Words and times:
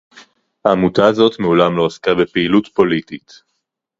העמותה 0.65 1.05
הזאת 1.07 1.39
מעולם 1.39 1.77
לא 1.77 1.85
עסקה 1.85 2.11
בפעילות 2.13 2.67
פוליטית 2.67 3.41